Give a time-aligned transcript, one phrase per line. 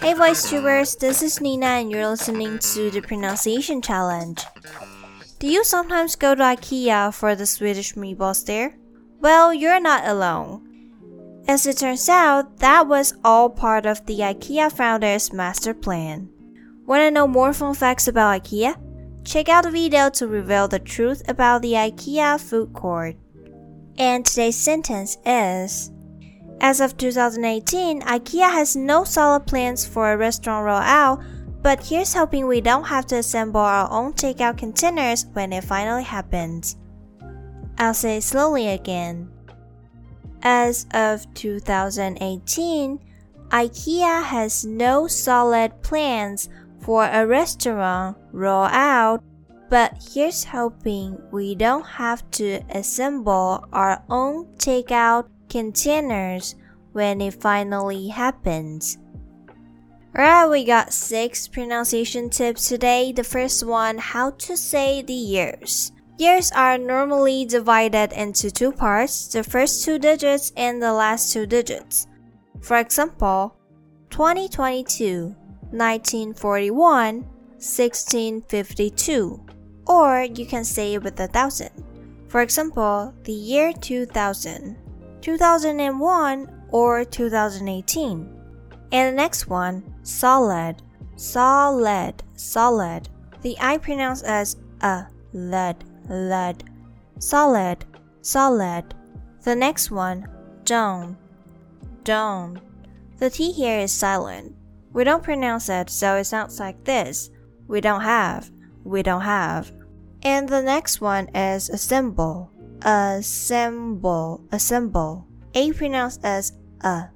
[0.00, 4.42] Hey voice tubers, this is Nina and you're listening to the pronunciation challenge.
[5.38, 8.76] Do you sometimes go to IKEA for the Swedish meatballs there?
[9.20, 11.42] Well, you're not alone.
[11.46, 16.28] As it turns out, that was all part of the IKEA founder's master plan.
[16.86, 18.74] Want to know more fun facts about IKEA?
[19.24, 23.16] Check out the video to reveal the truth about the IKEA food court.
[23.98, 25.92] And today's sentence is
[26.62, 31.24] As of 2018, IKEA has no solid plans for a restaurant rollout,
[31.62, 36.04] but here's hoping we don't have to assemble our own takeout containers when it finally
[36.04, 36.76] happens.
[37.78, 39.30] I'll say slowly again.
[40.42, 42.98] As of 2018,
[43.48, 46.50] IKEA has no solid plans
[46.80, 49.22] for a restaurant rollout,
[49.70, 56.54] but here's hoping we don't have to assemble our own takeout containers
[56.92, 58.98] when it finally happens.
[60.16, 63.12] Alright, we got six pronunciation tips today.
[63.12, 65.92] The first one, how to say the years.
[66.18, 71.46] Years are normally divided into two parts, the first two digits and the last two
[71.46, 72.08] digits.
[72.60, 73.56] For example,
[74.10, 75.34] 2022,
[75.70, 77.22] 1941,
[77.60, 79.46] 1652.
[79.86, 81.70] Or you can say it with a thousand.
[82.28, 84.76] For example, the year 2000,
[85.20, 88.40] 2001, or 2018.
[88.92, 90.76] And the next one, solid,
[91.16, 93.08] solid, solid.
[93.42, 96.64] The I pronounced as uh, a, led, led.
[97.18, 97.84] Solid,
[98.22, 98.94] solid.
[99.42, 100.26] The next one,
[100.64, 101.16] don't,
[102.04, 102.58] don't.
[103.18, 104.54] The T here is silent.
[104.92, 107.30] We don't pronounce it, so it sounds like this.
[107.68, 108.50] We don't have,
[108.82, 109.72] we don't have.
[110.22, 112.50] And the next one is assemble,
[112.82, 115.26] assemble, assemble.
[115.54, 117.08] A pronounced as a,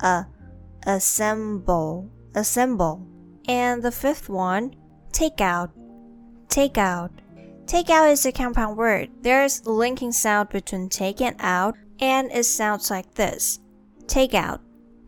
[0.00, 0.26] a,
[0.86, 3.06] assemble, assemble.
[3.48, 4.74] And the fifth one,
[5.12, 5.70] take out,
[6.48, 7.10] take out.
[7.66, 9.10] Take out is a compound word.
[9.22, 13.60] There's a linking sound between take and out, and it sounds like this
[14.06, 14.60] take out,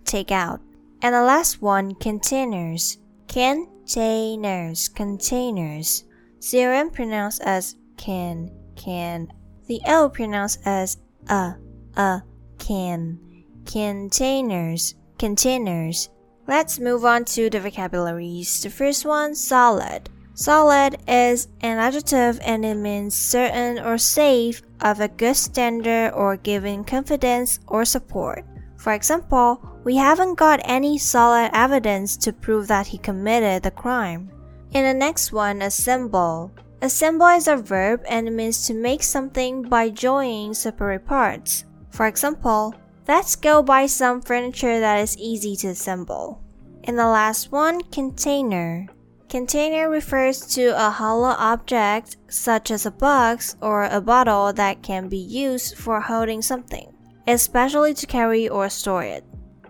[0.04, 0.60] take out.
[1.02, 2.98] And the last one, containers.
[3.28, 6.04] Containers, containers.
[6.38, 9.31] CRM pronounced as can, can.
[9.66, 10.96] The L pronounced as
[11.28, 11.56] a,
[11.96, 12.22] a,
[12.58, 13.19] can.
[13.66, 16.08] Containers, containers.
[16.47, 18.62] Let's move on to the vocabularies.
[18.62, 20.10] The first one, solid.
[20.34, 26.36] Solid is an adjective and it means certain or safe of a good standard or
[26.36, 28.44] giving confidence or support.
[28.76, 34.31] For example, we haven't got any solid evidence to prove that he committed the crime.
[34.72, 36.52] In the next one, assemble.
[36.82, 41.64] Assemble is a verb and it means to make something by joining separate parts.
[41.91, 42.75] For example,
[43.09, 46.42] let's go buy some furniture that is easy to assemble.
[46.84, 48.87] In the last one, container.
[49.28, 55.09] Container refers to a hollow object such as a box or a bottle that can
[55.09, 56.94] be used for holding something
[57.26, 59.25] especially to carry or store it.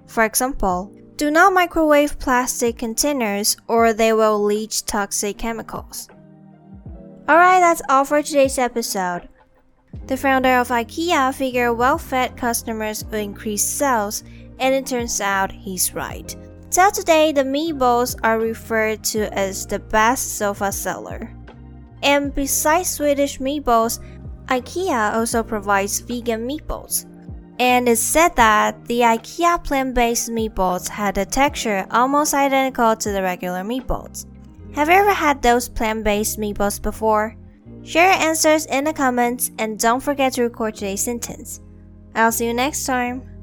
[0.06, 6.09] For example, do not microwave plastic containers or they will leach toxic chemicals.
[7.28, 9.28] Alright, that's all for today's episode.
[10.06, 14.22] The founder of IKEA figured well fed customers will increase sales,
[14.59, 16.37] and it turns out he's right.
[16.70, 21.31] Till today, the meatballs are referred to as the best sofa seller.
[22.03, 24.00] And besides Swedish meatballs,
[24.47, 27.06] IKEA also provides vegan meatballs.
[27.59, 33.12] And it's said that the IKEA plant based meatballs had a texture almost identical to
[33.12, 34.26] the regular meatballs.
[34.75, 37.37] Have you ever had those plant based meatballs before?
[37.84, 41.61] Share your answers in the comments and don't forget to record today's sentence.
[42.15, 43.34] I'll see you next time.